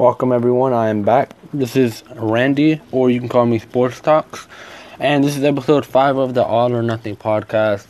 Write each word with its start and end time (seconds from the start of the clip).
Welcome 0.00 0.32
everyone, 0.32 0.72
I 0.72 0.88
am 0.88 1.02
back. 1.02 1.34
This 1.52 1.76
is 1.76 2.02
Randy, 2.16 2.80
or 2.90 3.10
you 3.10 3.20
can 3.20 3.28
call 3.28 3.44
me 3.44 3.58
Sports 3.58 4.00
Talks, 4.00 4.48
and 4.98 5.22
this 5.22 5.36
is 5.36 5.44
episode 5.44 5.84
5 5.84 6.16
of 6.16 6.32
the 6.32 6.42
All 6.42 6.74
or 6.74 6.82
Nothing 6.82 7.16
podcast. 7.16 7.86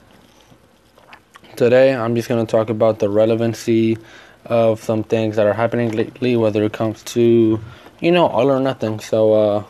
Today, 1.54 1.95
I'm 1.95 2.17
just 2.17 2.29
going 2.29 2.45
to 2.45 2.51
talk 2.51 2.69
about 2.69 2.99
the 2.99 3.09
relevancy 3.09 3.96
of 4.45 4.83
some 4.83 5.04
things 5.04 5.37
that 5.37 5.46
are 5.46 5.53
happening 5.53 5.93
lately, 5.93 6.35
whether 6.35 6.65
it 6.65 6.73
comes 6.73 7.04
to, 7.15 7.60
you 8.01 8.11
know, 8.11 8.27
all 8.27 8.51
or 8.51 8.58
nothing. 8.58 8.99
So, 8.99 9.33
uh, 9.33 9.65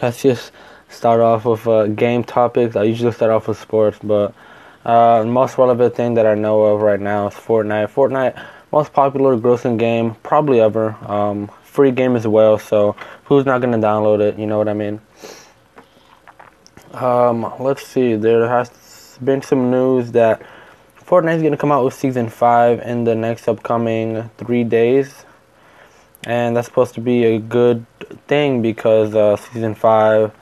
let's 0.00 0.22
just 0.22 0.52
start 0.88 1.20
off 1.20 1.46
with 1.46 1.66
uh, 1.66 1.88
game 1.88 2.22
topics. 2.22 2.76
I 2.76 2.84
usually 2.84 3.10
start 3.10 3.32
off 3.32 3.48
with 3.48 3.58
sports, 3.58 3.98
but 4.00 4.34
uh, 4.84 5.24
most 5.24 5.58
relevant 5.58 5.96
thing 5.96 6.14
that 6.14 6.26
I 6.26 6.36
know 6.36 6.62
of 6.62 6.80
right 6.80 7.00
now 7.00 7.26
is 7.26 7.34
Fortnite. 7.34 7.90
Fortnite 7.90 8.40
most 8.72 8.92
popular 8.92 9.36
grossing 9.36 9.78
game 9.78 10.14
probably 10.22 10.60
ever. 10.60 10.96
Um, 11.06 11.50
free 11.62 11.90
game 11.90 12.16
as 12.16 12.26
well, 12.26 12.58
so 12.58 12.96
who's 13.24 13.46
not 13.46 13.60
gonna 13.60 13.78
download 13.78 14.20
it? 14.20 14.38
You 14.38 14.46
know 14.46 14.58
what 14.58 14.68
I 14.68 14.74
mean? 14.74 15.00
Um, 16.92 17.52
let's 17.60 17.86
see. 17.86 18.16
There 18.16 18.48
has 18.48 19.18
been 19.22 19.42
some 19.42 19.70
news 19.70 20.12
that 20.12 20.42
Fortnite 21.04 21.36
is 21.36 21.42
gonna 21.42 21.56
come 21.56 21.72
out 21.72 21.84
with 21.84 21.94
season 21.94 22.28
five 22.28 22.80
in 22.80 23.04
the 23.04 23.14
next 23.14 23.48
upcoming 23.48 24.30
three 24.38 24.64
days, 24.64 25.24
and 26.24 26.56
that's 26.56 26.68
supposed 26.68 26.94
to 26.94 27.00
be 27.00 27.24
a 27.24 27.38
good 27.38 27.86
thing 28.26 28.62
because 28.62 29.14
uh, 29.14 29.36
season 29.36 29.74
five, 29.74 30.32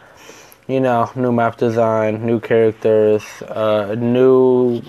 you 0.67 0.81
know, 0.81 1.11
new 1.15 1.33
map 1.33 1.57
design, 1.57 2.25
new 2.25 2.41
characters, 2.41 3.23
uh, 3.43 3.95
new 3.99 4.83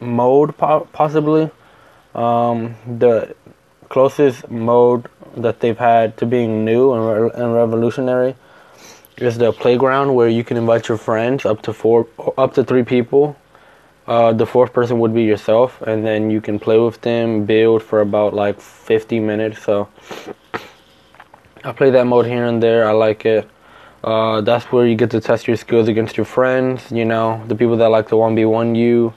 mode 0.00 0.56
po- 0.56 0.88
possibly. 0.92 1.50
Um, 2.14 2.76
the 2.98 3.34
closest 3.88 4.50
mode 4.50 5.08
that 5.36 5.60
they've 5.60 5.78
had 5.78 6.16
to 6.18 6.26
being 6.26 6.64
new 6.64 6.92
and, 6.92 7.24
re- 7.24 7.30
and 7.34 7.54
revolutionary 7.54 8.34
is 9.16 9.38
the 9.38 9.52
playground 9.52 10.14
where 10.14 10.28
you 10.28 10.44
can 10.44 10.56
invite 10.56 10.88
your 10.88 10.98
friends 10.98 11.44
up 11.44 11.62
to 11.62 11.72
four, 11.72 12.06
up 12.36 12.54
to 12.54 12.64
three 12.64 12.82
people. 12.82 13.36
Uh, 14.06 14.32
the 14.32 14.44
fourth 14.44 14.72
person 14.72 14.98
would 14.98 15.14
be 15.14 15.22
yourself, 15.22 15.80
and 15.82 16.04
then 16.04 16.30
you 16.30 16.40
can 16.40 16.58
play 16.58 16.78
with 16.78 17.00
them, 17.02 17.44
build 17.44 17.82
for 17.82 18.00
about 18.00 18.34
like 18.34 18.60
50 18.60 19.20
minutes. 19.20 19.62
So 19.62 19.88
I 21.64 21.72
play 21.72 21.90
that 21.90 22.06
mode 22.06 22.26
here 22.26 22.44
and 22.44 22.62
there. 22.62 22.88
I 22.88 22.92
like 22.92 23.24
it. 23.24 23.48
Uh, 24.02 24.40
that's 24.40 24.64
where 24.66 24.86
you 24.86 24.96
get 24.96 25.10
to 25.12 25.20
test 25.20 25.46
your 25.46 25.56
skills 25.56 25.86
against 25.86 26.16
your 26.16 26.26
friends. 26.26 26.90
You 26.90 27.04
know, 27.04 27.42
the 27.46 27.54
people 27.54 27.76
that 27.76 27.88
like 27.88 28.08
to 28.08 28.16
1v1 28.16 28.76
you 28.76 29.14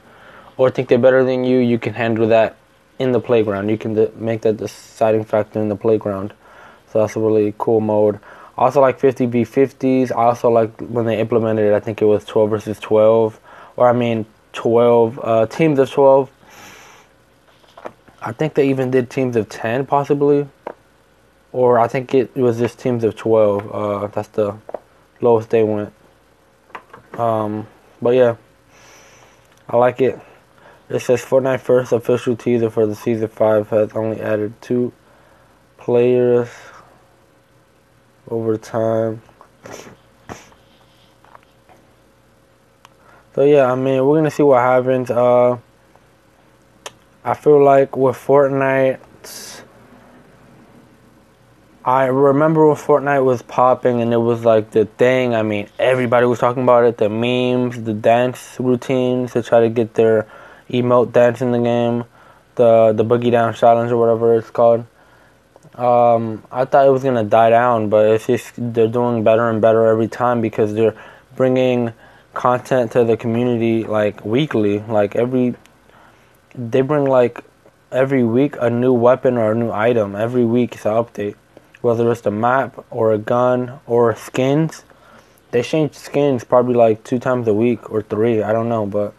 or 0.58 0.70
think 0.70 0.88
they're 0.88 1.00
better 1.00 1.24
than 1.24 1.44
you, 1.44 1.58
you 1.58 1.80
can 1.80 1.94
handle 1.94 2.28
that 2.28 2.56
in 3.00 3.12
the 3.12 3.20
playground. 3.20 3.70
You 3.70 3.78
can 3.78 4.10
make 4.16 4.42
that 4.42 4.58
deciding 4.58 5.26
factor 5.26 5.60
in 5.60 5.70
the 5.70 5.76
playground. 5.76 6.34
So 6.92 7.00
that's 7.02 7.16
a 7.16 7.20
really 7.20 7.54
cool 7.58 7.82
mode. 7.82 8.20
I 8.58 8.64
also 8.64 8.82
like 8.82 9.00
50v50s. 9.00 10.12
I 10.12 10.26
also 10.26 10.50
like 10.50 10.80
when 10.80 11.06
they 11.06 11.20
implemented 11.20 11.66
it, 11.66 11.74
I 11.74 11.80
think 11.80 12.02
it 12.02 12.06
was 12.06 12.24
12 12.26 12.50
versus 12.50 12.80
12. 12.80 13.40
Or 13.76 13.90
I 13.90 13.94
mean, 13.94 14.26
12 14.54 15.20
uh, 15.22 15.46
teams 15.48 15.80
of 15.80 15.92
12. 15.92 16.32
I 18.22 18.32
think 18.32 18.54
they 18.54 18.70
even 18.70 18.92
did 18.92 19.10
teams 19.10 19.36
of 19.36 19.50
10 19.50 19.86
possibly. 19.86 20.48
Or 21.52 21.80
I 21.80 21.88
think 21.88 22.14
it 22.14 22.36
was 22.36 22.58
just 22.58 22.80
teams 22.80 23.04
of 23.04 23.16
12. 23.16 23.72
Uh, 23.74 24.08
that's 24.08 24.30
the 24.30 24.58
lowest 25.22 25.50
they 25.50 25.64
went. 25.64 25.94
Um, 27.14 27.68
but 28.02 28.12
yeah, 28.12 28.36
I 29.70 29.78
like 29.78 30.02
it. 30.02 30.20
It 30.88 31.00
says 31.00 31.24
Fortnite 31.24 31.62
first 31.62 31.92
official 31.92 32.36
teaser 32.36 32.70
for 32.70 32.86
the 32.86 32.94
season 32.94 33.28
five 33.28 33.70
has 33.70 33.94
only 33.94 34.22
added 34.22 34.54
two 34.62 34.94
players 35.78 36.50
over 38.30 38.56
time. 38.58 39.22
So 43.34 43.44
yeah, 43.44 43.72
I 43.72 43.76
mean 43.76 44.06
we're 44.06 44.20
gonna 44.20 44.30
see 44.30 44.44
what 44.44 44.60
happens. 44.60 45.10
Uh, 45.10 45.58
I 47.24 47.34
feel 47.34 47.64
like 47.64 47.98
with 47.98 48.16
Fortnite, 48.16 49.00
I 51.84 52.06
remember 52.06 52.68
when 52.68 52.76
Fortnite 52.76 53.26
was 53.26 53.42
popping 53.42 54.02
and 54.02 54.14
it 54.14 54.18
was 54.18 54.46
like 54.46 54.70
the 54.70 54.86
thing. 54.86 55.34
I 55.34 55.42
mean, 55.42 55.68
everybody 55.80 56.28
was 56.28 56.38
talking 56.38 56.62
about 56.62 56.86
it. 56.86 56.98
The 56.98 57.10
memes, 57.10 57.82
the 57.82 57.94
dance 57.94 58.58
routines 58.60 59.34
to 59.34 59.42
try 59.42 59.62
to 59.62 59.70
get 59.70 59.96
their 59.96 60.28
emote 60.70 61.12
dance 61.12 61.42
in 61.42 61.52
the 61.52 61.60
game, 61.60 62.06
the 62.56 62.94
the 62.94 63.06
boogie 63.06 63.32
down 63.32 63.54
challenge 63.54 63.92
or 63.92 63.98
whatever 63.98 64.36
it's 64.36 64.50
called. 64.50 64.86
Um, 65.76 66.44
I 66.52 66.66
thought 66.66 66.88
it 66.88 66.92
was 66.92 67.04
gonna 67.04 67.24
die 67.24 67.50
down, 67.50 67.90
but 67.90 68.08
it's 68.08 68.28
just 68.28 68.54
they're 68.58 68.88
doing 68.88 69.24
better 69.24 69.50
and 69.50 69.62
better 69.62 69.86
every 69.86 70.08
time 70.08 70.42
because 70.42 70.74
they're 70.74 70.96
bringing 71.36 71.94
content 72.34 72.92
to 72.94 73.04
the 73.04 73.18
community 73.18 73.84
like 73.84 74.24
weekly, 74.26 74.80
like 74.80 75.16
every. 75.16 75.56
They 76.58 76.82
bring 76.82 77.06
like 77.06 77.44
every 77.92 78.24
week 78.24 78.56
a 78.62 78.70
new 78.70 78.94
weapon 78.94 79.38
or 79.38 79.52
a 79.52 79.56
new 79.56 79.72
item. 79.72 80.16
Every 80.16 80.46
week 80.46 80.76
it's 80.76 80.86
an 80.86 80.94
update, 80.94 81.36
whether 81.82 82.10
it's 82.12 82.26
a 82.26 82.32
map 82.32 82.86
or 82.90 83.12
a 83.12 83.18
gun 83.18 83.80
or 83.86 84.16
skins. 84.16 84.86
They 85.52 85.62
change 85.62 85.94
skins 85.94 86.44
probably 86.46 86.76
like 86.76 87.04
two 87.04 87.20
times 87.20 87.48
a 87.48 87.54
week 87.54 87.92
or 87.92 88.02
three. 88.02 88.42
I 88.42 88.54
don't 88.54 88.70
know, 88.70 88.86
but 88.86 89.14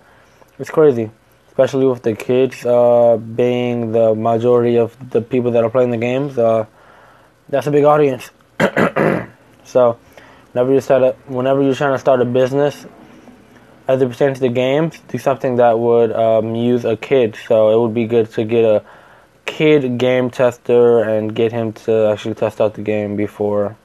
it's 0.59 0.71
crazy 0.71 1.11
especially 1.57 1.87
with 1.87 2.03
the 2.03 2.15
kids 2.15 2.67
uh, 2.67 3.17
being 3.17 3.93
the 3.93 4.15
majority 4.15 4.77
of 4.77 4.95
the 5.09 5.23
people 5.23 5.53
that 5.53 5.65
are 5.65 5.71
playing 5.71 5.91
the 5.91 5.97
games. 5.97 6.37
Uh, 6.37 6.67
that's 7.49 7.67
a 7.67 7.71
big 7.71 7.85
audience. 7.85 8.31
so, 9.65 9.99
whenever 10.53 10.75
you 10.75 10.83
start 10.83 11.17
whenever 11.27 11.63
you're 11.63 11.75
trying 11.75 11.95
to 11.95 11.99
start 11.99 12.21
a 12.21 12.27
business, 12.27 12.85
as 13.89 14.03
it 14.03 14.11
pertains 14.11 14.37
to 14.37 14.43
the 14.43 14.51
games, 14.51 15.01
do 15.09 15.17
something 15.17 15.57
that 15.57 15.79
would 15.79 16.13
um, 16.13 16.55
use 16.55 16.85
a 16.85 16.95
kid. 16.95 17.39
So 17.49 17.73
it 17.73 17.81
would 17.81 17.95
be 17.95 18.05
good 18.05 18.31
to 18.33 18.45
get 18.45 18.67
a 18.67 18.85
kid 19.47 19.97
game 19.97 20.29
tester 20.29 21.03
and 21.05 21.35
get 21.35 21.53
him 21.53 21.73
to 21.73 22.11
actually 22.13 22.35
test 22.35 22.61
out 22.61 22.75
the 22.75 22.83
game 22.83 23.17
before 23.17 23.79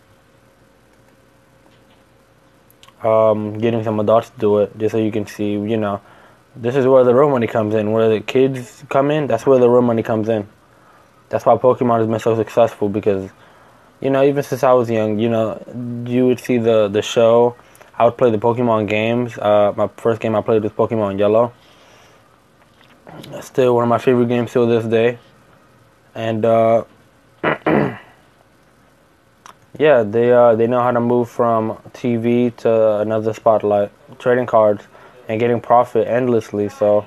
um, 3.02 3.58
getting 3.60 3.82
some 3.86 3.98
adults 4.02 4.30
to 4.32 4.40
do 4.40 4.58
it, 4.58 4.78
just 4.78 4.92
so 4.92 4.98
you 4.98 5.12
can 5.14 5.26
see, 5.26 5.52
you 5.52 5.78
know 5.78 6.02
this 6.56 6.76
is 6.76 6.86
where 6.86 7.04
the 7.04 7.14
real 7.14 7.30
money 7.30 7.48
comes 7.48 7.74
in. 7.74 7.92
Where 7.92 8.10
the 8.10 8.20
kids 8.20 8.84
come 8.90 9.12
in, 9.12 9.28
that's 9.28 9.46
where 9.46 9.60
the 9.60 9.70
real 9.70 9.82
money 9.82 10.04
comes 10.04 10.30
in. 10.30 10.48
That's 11.30 11.46
why 11.46 11.56
Pokemon 11.56 12.00
has 12.00 12.08
been 12.08 12.20
so 12.20 12.36
successful 12.36 12.90
because, 12.90 13.32
you 14.02 14.10
know, 14.10 14.24
even 14.24 14.44
since 14.44 14.64
I 14.64 14.74
was 14.74 14.90
young, 14.90 15.18
you 15.18 15.30
know, 15.30 16.04
you 16.06 16.28
would 16.28 16.40
see 16.40 16.58
the 16.58 16.90
the 16.90 17.02
show. 17.02 17.56
I 17.98 18.06
would 18.06 18.18
play 18.18 18.32
the 18.32 18.38
Pokemon 18.38 18.90
games. 18.90 19.38
Uh, 19.38 19.74
my 19.76 19.88
first 19.98 20.20
game 20.20 20.36
I 20.36 20.42
played 20.42 20.64
was 20.64 20.72
Pokemon 20.72 21.20
Yellow. 21.20 21.54
Still 23.42 23.76
one 23.76 23.84
of 23.84 23.90
my 23.90 23.98
favorite 23.98 24.28
games 24.28 24.52
till 24.52 24.68
this 24.68 24.86
day. 24.86 25.20
And 26.16 26.44
uh, 26.44 26.84
yeah, 27.44 27.98
they 30.04 30.34
uh, 30.34 30.56
they 30.56 30.68
know 30.68 30.82
how 30.82 30.92
to 30.92 31.00
move 31.00 31.30
from 31.30 31.78
TV 31.94 32.54
to 32.58 33.00
another 33.00 33.34
spotlight. 33.34 33.92
Trading 34.20 34.48
cards 34.48 34.84
and 35.28 35.40
getting 35.40 35.62
profit 35.62 36.08
endlessly. 36.08 36.70
So, 36.70 37.06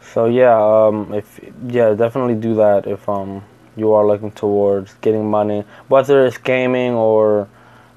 so 0.00 0.26
yeah, 0.26 0.56
um, 0.56 1.12
if 1.12 1.40
yeah, 1.68 1.94
definitely 1.94 2.34
do 2.36 2.54
that 2.56 2.86
if 2.86 3.08
um 3.08 3.44
you 3.76 3.92
are 3.92 4.06
looking 4.06 4.32
towards 4.32 4.94
getting 4.94 5.30
money, 5.30 5.64
whether 5.88 6.26
it's 6.26 6.38
gaming 6.38 6.94
or 6.94 7.48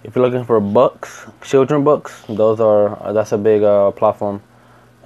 if 0.04 0.16
you're 0.16 0.26
looking 0.26 0.46
for 0.46 0.60
books, 0.60 1.26
children 1.42 1.84
books. 1.84 2.24
Those 2.28 2.60
are 2.60 3.14
that's 3.14 3.32
a 3.32 3.38
big 3.38 3.64
uh, 3.64 3.92
platform 3.92 4.42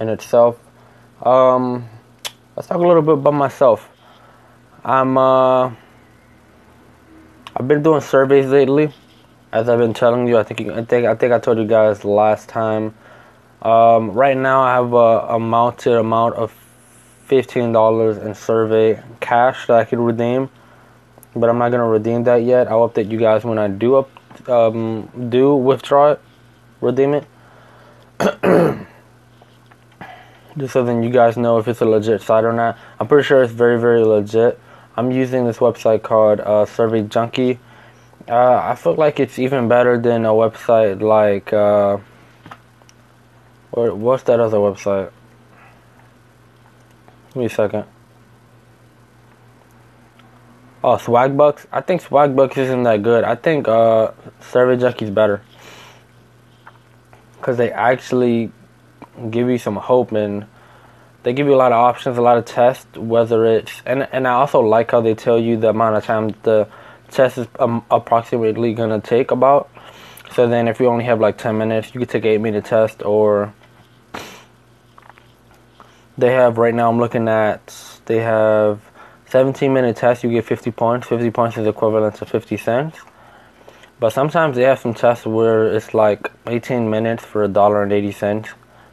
in 0.00 0.08
itself. 0.08 0.58
Um, 1.22 1.88
let's 2.56 2.68
talk 2.68 2.78
a 2.78 2.86
little 2.86 3.02
bit 3.02 3.14
about 3.14 3.34
myself. 3.34 3.88
I'm 4.84 5.16
uh, 5.16 5.72
I've 7.56 7.68
been 7.68 7.82
doing 7.82 8.00
surveys 8.00 8.46
lately 8.46 8.92
as 9.54 9.68
I've 9.68 9.78
been 9.78 9.94
telling 9.94 10.26
you, 10.26 10.36
I 10.36 10.42
think 10.42 10.68
I 10.68 10.84
think 10.84 11.06
I 11.06 11.14
think 11.14 11.32
I 11.32 11.38
told 11.38 11.58
you 11.58 11.64
guys 11.64 12.04
last 12.04 12.48
time. 12.48 12.92
Um, 13.62 14.10
right 14.10 14.36
now, 14.36 14.62
I 14.62 14.74
have 14.74 14.92
a, 14.92 15.36
a 15.36 15.38
mounted 15.38 15.96
amount 15.96 16.34
of 16.34 16.50
fifteen 17.26 17.70
dollars 17.70 18.18
in 18.18 18.34
survey 18.34 19.00
cash 19.20 19.68
that 19.68 19.76
I 19.76 19.84
could 19.84 20.00
redeem, 20.00 20.50
but 21.36 21.48
I'm 21.48 21.58
not 21.58 21.70
gonna 21.70 21.86
redeem 21.86 22.24
that 22.24 22.42
yet. 22.42 22.66
I'll 22.66 22.88
update 22.88 23.08
you 23.08 23.18
guys 23.18 23.44
when 23.44 23.58
I 23.58 23.68
do 23.68 23.94
up 23.94 24.10
um, 24.48 25.08
do 25.30 25.54
withdraw 25.54 26.10
it, 26.10 26.20
redeem 26.80 27.14
it. 27.14 27.24
Just 30.58 30.72
so 30.72 30.84
then 30.84 31.04
you 31.04 31.10
guys 31.10 31.36
know 31.36 31.58
if 31.58 31.68
it's 31.68 31.80
a 31.80 31.84
legit 31.84 32.22
site 32.22 32.42
or 32.42 32.52
not. 32.52 32.76
I'm 32.98 33.06
pretty 33.06 33.24
sure 33.24 33.44
it's 33.44 33.52
very 33.52 33.78
very 33.78 34.02
legit. 34.02 34.58
I'm 34.96 35.12
using 35.12 35.46
this 35.46 35.58
website 35.58 36.02
called 36.02 36.40
uh, 36.40 36.66
Survey 36.66 37.02
Junkie 37.02 37.60
uh, 38.28 38.60
I 38.62 38.74
feel 38.74 38.94
like 38.94 39.20
it's 39.20 39.38
even 39.38 39.68
better 39.68 39.98
than 39.98 40.24
a 40.24 40.30
website 40.30 41.00
like 41.00 41.52
uh, 41.52 41.98
what's 43.70 44.22
that 44.24 44.40
other 44.40 44.58
website? 44.58 45.10
Give 47.28 47.36
me 47.36 47.44
a 47.46 47.50
second. 47.50 47.84
Oh, 50.82 50.96
Swagbucks. 50.96 51.66
I 51.72 51.80
think 51.80 52.02
Swagbucks 52.02 52.58
isn't 52.58 52.82
that 52.82 53.02
good. 53.02 53.24
I 53.24 53.36
think 53.36 53.66
uh, 53.66 54.12
Survey 54.40 54.76
Junkie's 54.76 55.10
better 55.10 55.42
because 57.36 57.56
they 57.56 57.70
actually 57.72 58.52
give 59.30 59.48
you 59.48 59.58
some 59.58 59.76
hope 59.76 60.12
and 60.12 60.46
they 61.22 61.32
give 61.32 61.46
you 61.46 61.54
a 61.54 61.56
lot 61.56 61.72
of 61.72 61.78
options, 61.78 62.18
a 62.18 62.22
lot 62.22 62.36
of 62.36 62.44
tests. 62.44 62.96
Whether 62.96 63.46
it's 63.46 63.82
and 63.84 64.06
and 64.12 64.28
I 64.28 64.32
also 64.32 64.60
like 64.60 64.90
how 64.90 65.00
they 65.00 65.14
tell 65.14 65.38
you 65.38 65.56
the 65.56 65.70
amount 65.70 65.96
of 65.96 66.04
time 66.04 66.34
the 66.42 66.68
test 67.10 67.38
is 67.38 67.46
um, 67.58 67.84
approximately 67.90 68.74
gonna 68.74 69.00
take 69.00 69.30
about. 69.30 69.70
So 70.32 70.48
then, 70.48 70.68
if 70.68 70.80
you 70.80 70.86
only 70.86 71.04
have 71.04 71.20
like 71.20 71.38
ten 71.38 71.58
minutes, 71.58 71.94
you 71.94 72.00
could 72.00 72.10
take 72.10 72.24
eight 72.24 72.40
minute 72.40 72.64
test 72.64 73.02
or 73.02 73.52
they 76.16 76.32
have 76.32 76.58
right 76.58 76.74
now. 76.74 76.88
I'm 76.90 76.98
looking 76.98 77.28
at 77.28 77.74
they 78.06 78.18
have 78.18 78.80
17 79.34 79.72
minute 79.72 79.96
test. 79.96 80.22
You 80.22 80.30
get 80.30 80.44
50 80.44 80.70
points. 80.70 81.08
50 81.08 81.30
points 81.30 81.56
is 81.56 81.66
equivalent 81.66 82.14
to 82.16 82.26
50 82.26 82.56
cents. 82.56 82.98
But 83.98 84.10
sometimes 84.10 84.56
they 84.56 84.62
have 84.62 84.78
some 84.78 84.94
tests 84.94 85.26
where 85.26 85.64
it's 85.66 85.94
like 85.94 86.30
18 86.46 86.90
minutes 86.90 87.24
for 87.24 87.44
a 87.44 87.48
dollar 87.48 87.82
and 87.82 87.92
80 87.92 88.12
cents. 88.12 88.48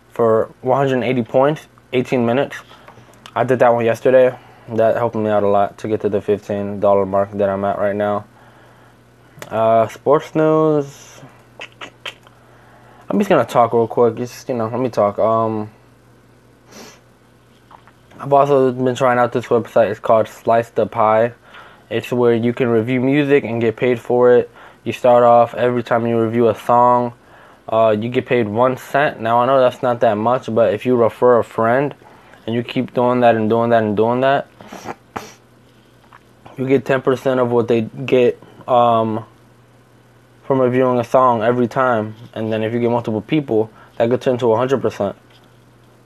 For 0.09 0.51
180 0.61 1.23
points, 1.23 1.67
18 1.93 2.25
minutes. 2.25 2.57
I 3.35 3.43
did 3.43 3.59
that 3.59 3.69
one 3.69 3.85
yesterday. 3.85 4.37
That 4.69 4.95
helped 4.95 5.15
me 5.15 5.29
out 5.29 5.43
a 5.43 5.47
lot 5.47 5.77
to 5.79 5.87
get 5.87 6.01
to 6.01 6.09
the 6.09 6.19
$15 6.19 7.07
mark 7.07 7.31
that 7.31 7.49
I'm 7.49 7.65
at 7.65 7.77
right 7.77 7.95
now. 7.95 8.25
Uh, 9.47 9.87
sports 9.87 10.33
news. 10.35 11.21
I'm 13.09 13.19
just 13.19 13.29
gonna 13.29 13.43
talk 13.43 13.73
real 13.73 13.87
quick. 13.87 14.15
Just 14.15 14.47
you 14.47 14.55
know, 14.55 14.67
let 14.67 14.79
me 14.79 14.89
talk. 14.89 15.19
Um, 15.19 15.69
I've 18.17 18.31
also 18.31 18.71
been 18.71 18.95
trying 18.95 19.17
out 19.17 19.33
this 19.33 19.47
website. 19.47 19.89
It's 19.89 19.99
called 19.99 20.27
Slice 20.27 20.69
the 20.69 20.85
Pie. 20.85 21.33
It's 21.89 22.11
where 22.11 22.33
you 22.33 22.53
can 22.53 22.69
review 22.69 23.01
music 23.01 23.43
and 23.43 23.59
get 23.59 23.75
paid 23.75 23.99
for 23.99 24.31
it. 24.31 24.49
You 24.85 24.93
start 24.93 25.23
off 25.23 25.53
every 25.55 25.83
time 25.83 26.07
you 26.07 26.21
review 26.21 26.47
a 26.47 26.55
song, 26.55 27.13
uh, 27.67 27.95
you 27.99 28.09
get 28.09 28.25
paid 28.25 28.47
one 28.47 28.77
cent. 28.77 29.19
Now 29.19 29.39
I 29.39 29.45
know 29.45 29.59
that's 29.59 29.83
not 29.83 29.99
that 29.99 30.15
much, 30.15 30.53
but 30.53 30.73
if 30.73 30.85
you 30.85 30.95
refer 30.95 31.39
a 31.39 31.43
friend 31.43 31.93
and 32.45 32.55
you 32.55 32.63
keep 32.63 32.93
doing 32.93 33.19
that 33.19 33.35
and 33.35 33.49
doing 33.49 33.71
that 33.71 33.83
and 33.83 33.97
doing 33.97 34.21
that, 34.21 34.47
you 36.57 36.67
get 36.67 36.85
10% 36.85 37.39
of 37.39 37.51
what 37.51 37.67
they 37.67 37.81
get 37.81 38.41
um, 38.67 39.25
from 40.43 40.59
reviewing 40.59 40.99
a 40.99 41.03
song 41.03 41.41
every 41.41 41.67
time. 41.67 42.15
And 42.33 42.51
then 42.51 42.63
if 42.63 42.73
you 42.73 42.79
get 42.79 42.89
multiple 42.89 43.21
people, 43.21 43.71
that 43.97 44.09
could 44.09 44.21
turn 44.21 44.37
to 44.39 44.45
100%. 44.45 45.15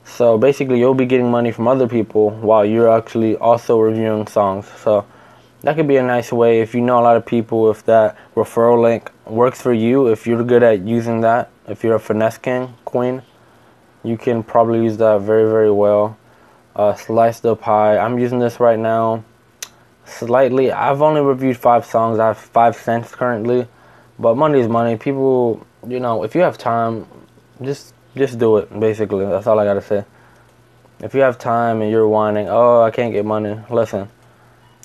So 0.05 0.37
basically, 0.37 0.79
you'll 0.79 0.93
be 0.93 1.05
getting 1.05 1.31
money 1.31 1.51
from 1.51 1.67
other 1.67 1.87
people 1.87 2.29
while 2.29 2.63
you're 2.63 2.89
actually 2.89 3.35
also 3.37 3.79
reviewing 3.79 4.27
songs. 4.27 4.67
So 4.83 5.05
that 5.61 5.75
could 5.75 5.87
be 5.87 5.97
a 5.97 6.03
nice 6.03 6.31
way 6.31 6.61
if 6.61 6.75
you 6.75 6.81
know 6.81 6.99
a 6.99 7.01
lot 7.01 7.17
of 7.17 7.25
people. 7.25 7.71
If 7.71 7.85
that 7.85 8.15
referral 8.35 8.81
link 8.81 9.11
works 9.25 9.61
for 9.61 9.73
you, 9.73 10.07
if 10.07 10.27
you're 10.27 10.43
good 10.43 10.61
at 10.61 10.81
using 10.81 11.21
that, 11.21 11.49
if 11.67 11.83
you're 11.83 11.95
a 11.95 11.99
finesse 11.99 12.37
king, 12.37 12.75
queen, 12.85 13.23
you 14.03 14.15
can 14.15 14.43
probably 14.43 14.83
use 14.83 14.97
that 14.97 15.21
very, 15.21 15.49
very 15.49 15.71
well. 15.71 16.17
Uh, 16.75 16.93
slice 16.93 17.39
the 17.39 17.55
pie. 17.55 17.97
I'm 17.97 18.19
using 18.19 18.39
this 18.39 18.59
right 18.59 18.77
now. 18.77 19.23
Slightly. 20.05 20.71
I've 20.71 21.01
only 21.01 21.21
reviewed 21.21 21.57
five 21.57 21.85
songs. 21.85 22.19
I 22.19 22.27
have 22.27 22.37
five 22.37 22.75
cents 22.75 23.15
currently, 23.15 23.67
but 24.19 24.35
money 24.35 24.59
is 24.59 24.67
money. 24.67 24.97
People, 24.97 25.65
you 25.87 25.99
know, 25.99 26.23
if 26.23 26.35
you 26.35 26.41
have 26.41 26.57
time, 26.57 27.07
just 27.61 27.93
just 28.15 28.37
do 28.37 28.57
it. 28.57 28.77
Basically, 28.77 29.25
that's 29.25 29.47
all 29.47 29.57
I 29.57 29.63
gotta 29.63 29.81
say. 29.81 30.03
If 30.99 31.13
you 31.13 31.21
have 31.21 31.37
time 31.37 31.81
and 31.81 31.89
you're 31.89 32.07
whining, 32.07 32.47
oh, 32.49 32.81
I 32.81 32.91
can't 32.91 33.13
get 33.13 33.25
money. 33.25 33.57
Listen, 33.69 34.09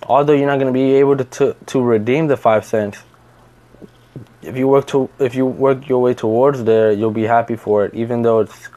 although 0.05 0.33
you're 0.33 0.47
not 0.47 0.59
gonna 0.59 0.73
be 0.73 0.95
able 0.95 1.17
to 1.17 1.25
to, 1.25 1.57
to 1.67 1.83
redeem 1.83 2.29
the 2.29 2.37
five 2.37 2.65
cents, 2.65 2.99
if 4.43 4.57
you 4.57 4.69
work 4.69 4.87
to 4.89 5.11
if 5.19 5.35
you 5.35 5.45
work 5.45 5.89
your 5.89 6.01
way 6.01 6.15
towards 6.15 6.65
there, 6.65 6.93
you'll 6.93 7.11
be 7.11 7.25
happy 7.25 7.57
for 7.57 7.85
it, 7.85 7.95
even 7.95 8.23
though 8.23 8.41
it's 8.41 8.69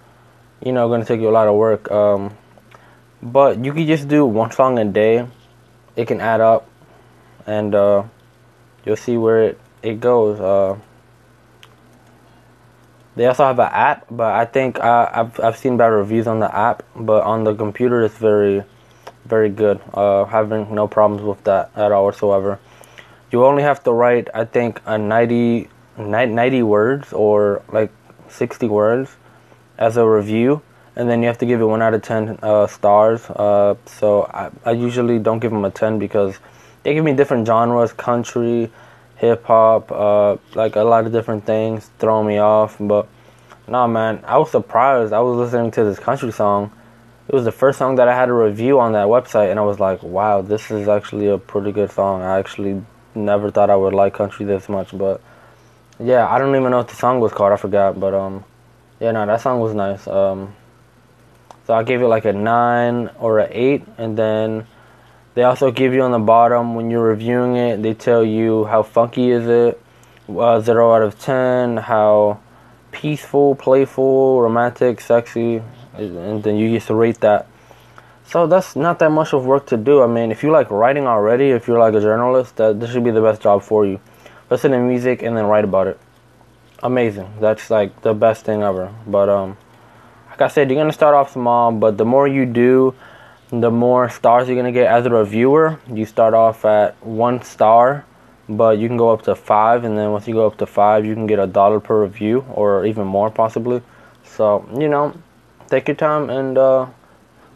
you 0.65 0.71
know 0.71 0.89
gonna 0.89 1.05
take 1.05 1.21
you 1.21 1.29
a 1.29 1.35
lot 1.39 1.47
of 1.47 1.55
work. 1.55 1.89
Um, 1.91 2.35
but 3.23 3.63
you 3.63 3.71
can 3.73 3.87
just 3.87 4.07
do 4.07 4.25
one 4.25 4.51
song 4.51 4.77
a 4.77 4.85
day. 4.85 5.25
It 5.95 6.07
can 6.07 6.19
add 6.19 6.41
up, 6.41 6.67
and 7.47 7.73
uh, 7.73 8.03
you'll 8.85 8.97
see 8.97 9.15
where 9.15 9.43
it 9.43 9.59
it 9.81 9.99
goes. 9.99 10.39
Uh, 10.39 10.77
they 13.15 13.25
also 13.27 13.45
have 13.45 13.59
an 13.59 13.69
app, 13.71 14.05
but 14.11 14.33
I 14.33 14.45
think 14.45 14.79
uh, 14.79 15.09
I've 15.13 15.39
I've 15.39 15.57
seen 15.57 15.77
bad 15.77 15.87
reviews 15.87 16.27
on 16.27 16.39
the 16.39 16.53
app, 16.53 16.83
but 16.95 17.23
on 17.23 17.43
the 17.43 17.55
computer 17.55 18.03
it's 18.03 18.17
very, 18.17 18.63
very 19.25 19.49
good. 19.49 19.79
Uh, 19.93 20.25
having 20.25 20.73
no 20.73 20.87
problems 20.87 21.23
with 21.23 21.43
that 21.45 21.71
at 21.75 21.91
all 21.91 22.05
whatsoever. 22.05 22.59
You 23.31 23.45
only 23.45 23.63
have 23.63 23.83
to 23.85 23.91
write, 23.91 24.29
I 24.33 24.45
think, 24.45 24.79
a 24.85 24.97
90, 24.97 25.67
90 25.97 26.63
words 26.63 27.13
or 27.13 27.63
like 27.71 27.91
60 28.29 28.67
words 28.67 29.15
as 29.77 29.97
a 29.97 30.07
review, 30.07 30.61
and 30.95 31.09
then 31.09 31.21
you 31.21 31.27
have 31.27 31.37
to 31.39 31.45
give 31.45 31.61
it 31.61 31.65
one 31.65 31.81
out 31.81 31.93
of 31.93 32.01
10 32.01 32.39
uh, 32.43 32.67
stars. 32.67 33.23
Uh, 33.29 33.75
so 33.85 34.23
I, 34.23 34.51
I 34.65 34.71
usually 34.71 35.19
don't 35.19 35.39
give 35.39 35.51
them 35.51 35.65
a 35.65 35.71
10 35.71 35.99
because 35.99 36.37
they 36.83 36.93
give 36.93 37.03
me 37.03 37.13
different 37.13 37.47
genres, 37.47 37.93
country, 37.93 38.71
hip 39.17 39.45
hop, 39.45 39.91
uh, 39.91 40.37
like 40.53 40.75
a 40.75 40.83
lot 40.83 41.05
of 41.05 41.11
different 41.11 41.45
things 41.45 41.89
throw 41.99 42.23
me 42.23 42.37
off. 42.37 42.77
But 42.79 43.07
nah, 43.67 43.87
man, 43.87 44.23
I 44.25 44.37
was 44.37 44.51
surprised. 44.51 45.13
I 45.13 45.19
was 45.19 45.37
listening 45.37 45.71
to 45.71 45.83
this 45.83 45.99
country 45.99 46.31
song. 46.31 46.71
It 47.27 47.33
was 47.33 47.45
the 47.45 47.51
first 47.51 47.79
song 47.79 47.95
that 47.95 48.07
I 48.09 48.15
had 48.15 48.29
a 48.29 48.33
review 48.33 48.79
on 48.81 48.91
that 48.91 49.07
website, 49.07 49.49
and 49.49 49.57
I 49.57 49.63
was 49.63 49.79
like, 49.79 50.03
wow, 50.03 50.41
this 50.41 50.69
is 50.69 50.89
actually 50.89 51.29
a 51.29 51.37
pretty 51.37 51.71
good 51.71 51.89
song. 51.89 52.21
I 52.21 52.37
actually 52.37 52.83
never 53.15 53.49
thought 53.49 53.69
I 53.69 53.77
would 53.77 53.93
like 53.93 54.13
country 54.13 54.45
this 54.45 54.67
much, 54.67 54.95
but 54.95 55.21
yeah, 55.99 56.27
I 56.27 56.37
don't 56.37 56.53
even 56.55 56.71
know 56.71 56.79
what 56.79 56.89
the 56.89 56.95
song 56.95 57.21
was 57.21 57.31
called. 57.31 57.53
I 57.53 57.57
forgot, 57.57 57.97
but 57.97 58.13
um, 58.13 58.43
yeah, 58.99 59.11
no, 59.11 59.25
that 59.25 59.39
song 59.39 59.61
was 59.61 59.73
nice. 59.73 60.05
Um, 60.05 60.53
so 61.65 61.73
I 61.73 61.83
gave 61.83 62.01
it 62.01 62.07
like 62.07 62.25
a 62.25 62.33
nine 62.33 63.09
or 63.19 63.39
an 63.39 63.49
eight, 63.51 63.83
and 63.97 64.17
then 64.17 64.65
they 65.33 65.43
also 65.43 65.71
give 65.71 65.93
you 65.93 66.01
on 66.01 66.11
the 66.11 66.19
bottom 66.19 66.75
when 66.75 66.91
you're 66.91 67.07
reviewing 67.07 67.55
it. 67.55 67.81
They 67.81 67.93
tell 67.93 68.23
you 68.23 68.65
how 68.65 68.83
funky 68.83 69.31
is 69.31 69.47
it, 69.47 69.81
uh, 70.29 70.59
zero 70.59 70.93
out 70.93 71.01
of 71.01 71.19
ten, 71.19 71.77
how 71.77 72.39
peaceful, 72.91 73.55
playful, 73.55 74.41
romantic, 74.41 75.01
sexy, 75.01 75.61
and 75.95 76.43
then 76.43 76.57
you 76.57 76.69
get 76.71 76.83
to 76.83 76.95
rate 76.95 77.19
that. 77.21 77.47
So 78.25 78.47
that's 78.47 78.75
not 78.75 78.99
that 78.99 79.11
much 79.11 79.33
of 79.33 79.45
work 79.45 79.67
to 79.67 79.77
do. 79.77 80.01
I 80.01 80.07
mean, 80.07 80.31
if 80.31 80.43
you 80.43 80.51
like 80.51 80.71
writing 80.71 81.07
already, 81.07 81.49
if 81.49 81.67
you're 81.67 81.79
like 81.79 81.93
a 81.93 82.01
journalist, 82.01 82.55
that 82.55 82.79
this 82.79 82.91
should 82.91 83.03
be 83.03 83.11
the 83.11 83.21
best 83.21 83.41
job 83.41 83.61
for 83.61 83.85
you. 83.85 83.99
Listen 84.49 84.71
to 84.71 84.79
music 84.79 85.21
and 85.21 85.35
then 85.35 85.45
write 85.45 85.63
about 85.63 85.87
it. 85.87 85.99
Amazing. 86.81 87.33
That's 87.39 87.69
like 87.69 88.01
the 88.01 88.13
best 88.13 88.45
thing 88.45 88.63
ever. 88.63 88.93
But 89.05 89.29
um, 89.29 89.57
like 90.33 90.41
I 90.41 90.47
said, 90.47 90.71
you're 90.71 90.79
gonna 90.79 90.91
start 90.91 91.13
off 91.13 91.33
small, 91.33 91.71
but 91.71 91.99
the 91.99 92.05
more 92.05 92.27
you 92.27 92.47
do, 92.47 92.95
the 93.51 93.69
more 93.69 94.09
stars 94.09 94.47
you're 94.47 94.57
gonna 94.57 94.71
get 94.71 94.87
as 94.87 95.05
a 95.05 95.11
reviewer. 95.11 95.79
You 95.87 96.07
start 96.07 96.33
off 96.33 96.65
at 96.65 96.95
one 97.05 97.43
star, 97.43 98.03
but 98.49 98.79
you 98.79 98.87
can 98.87 98.97
go 98.97 99.11
up 99.11 99.21
to 99.23 99.35
five, 99.35 99.83
and 99.83 99.95
then 99.95 100.11
once 100.11 100.27
you 100.27 100.33
go 100.33 100.47
up 100.47 100.57
to 100.57 100.65
five, 100.65 101.05
you 101.05 101.13
can 101.13 101.27
get 101.27 101.37
a 101.37 101.45
dollar 101.45 101.79
per 101.79 102.01
review, 102.01 102.43
or 102.51 102.83
even 102.83 103.05
more 103.05 103.29
possibly. 103.29 103.83
So 104.23 104.67
you 104.75 104.89
know, 104.89 105.13
take 105.67 105.87
your 105.87 105.97
time 105.97 106.31
and 106.31 106.57
uh, 106.57 106.87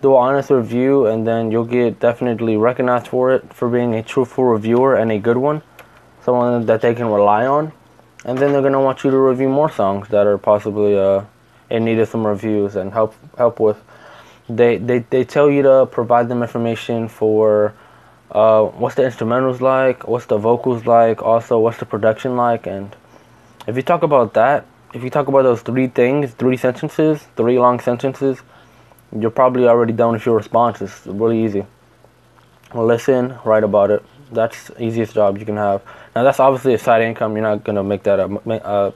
do 0.04 0.12
an 0.12 0.22
honest 0.22 0.52
review, 0.52 1.08
and 1.08 1.26
then 1.26 1.50
you'll 1.50 1.66
get 1.66 2.00
definitely 2.00 2.58
recognized 2.58 3.08
for 3.08 3.34
it 3.34 3.52
for 3.52 3.70
being 3.70 3.96
a 3.96 4.04
truthful 4.04 4.44
reviewer 4.44 4.94
and 4.94 5.12
a 5.12 5.18
good 5.18 5.38
one, 5.38 5.64
someone 6.22 6.64
that 6.68 6.82
they 6.82 6.94
can 6.94 7.08
rely 7.08 7.48
on. 7.48 7.72
And 8.24 8.38
then 8.38 8.52
they're 8.52 8.62
gonna 8.62 8.82
want 8.82 9.04
you 9.04 9.10
to 9.10 9.18
review 9.18 9.50
more 9.50 9.72
songs 9.72 10.10
that 10.10 10.28
are 10.28 10.38
possibly 10.38 10.96
uh, 10.96 11.24
in 11.70 11.86
needed 11.86 12.08
some 12.08 12.26
reviews 12.26 12.76
and 12.76 12.94
help 12.94 13.14
help 13.38 13.60
with 13.60 13.78
they, 14.50 14.78
they, 14.78 15.00
they 15.00 15.24
tell 15.24 15.50
you 15.50 15.62
to 15.64 15.88
provide 15.92 16.30
them 16.30 16.42
information 16.42 17.08
for 17.08 17.74
uh, 18.32 18.64
what's 18.64 18.96
the 18.96 19.02
instrumentals 19.02 19.62
like, 19.62 20.08
what's 20.08 20.26
the 20.26 20.38
vocals 20.38 20.86
like, 20.86 21.22
also 21.22 21.60
what's 21.60 21.78
the 21.78 21.86
production 21.86 22.36
like, 22.36 22.68
and 22.68 22.96
if 23.68 23.76
you 23.76 23.82
talk 23.82 24.04
about 24.04 24.34
that, 24.36 24.66
if 24.94 25.04
you 25.04 25.10
talk 25.10 25.28
about 25.28 25.44
those 25.44 25.62
three 25.62 25.88
things, 25.88 26.32
three 26.32 26.56
sentences, 26.56 27.26
three 27.36 27.60
long 27.60 27.80
sentences, 27.80 28.42
you're 29.18 29.32
probably 29.32 29.68
already 29.68 29.94
done 29.94 30.14
with 30.14 30.26
your 30.26 30.36
response. 30.36 30.82
It's 30.82 31.06
really 31.06 31.44
easy. 31.44 31.66
Listen, 32.74 33.38
write 33.46 33.64
about 33.64 33.92
it. 33.92 34.04
That's 34.32 34.68
the 34.68 34.84
easiest 34.84 35.14
job 35.14 35.38
you 35.38 35.46
can 35.46 35.58
have. 35.58 35.82
Now 36.16 36.24
that's 36.24 36.40
obviously 36.40 36.74
a 36.74 36.78
side 36.78 37.02
income. 37.02 37.34
You're 37.36 37.44
not 37.44 37.64
gonna 37.64 37.84
make 37.84 38.04
that 38.04 38.20
a, 38.20 38.94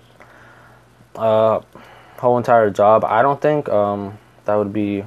a 1.15 1.63
whole 2.21 2.37
entire 2.37 2.69
job. 2.69 3.03
I 3.03 3.23
don't 3.23 3.41
think 3.41 3.67
um, 3.67 4.17
that 4.45 4.55
would 4.55 4.71
be 4.71 5.03